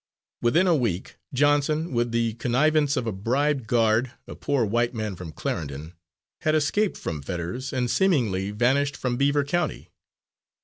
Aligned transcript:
Within 0.41 0.65
a 0.65 0.73
week, 0.75 1.17
Johnson, 1.31 1.91
with 1.93 2.11
the 2.11 2.33
connivance 2.33 2.97
of 2.97 3.05
a 3.05 3.11
bribed 3.11 3.67
guard, 3.67 4.11
a 4.25 4.33
poor 4.33 4.65
white 4.65 4.95
man 4.95 5.15
from 5.15 5.31
Clarendon, 5.31 5.93
had 6.39 6.55
escaped 6.55 6.97
from 6.97 7.21
Fetters 7.21 7.71
and 7.71 7.87
seemingly 7.87 8.49
vanished 8.49 8.97
from 8.97 9.15
Beaver 9.15 9.43
County. 9.43 9.89